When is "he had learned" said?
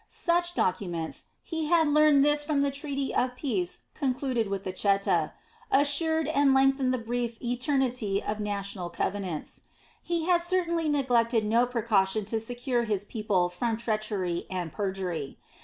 1.43-2.25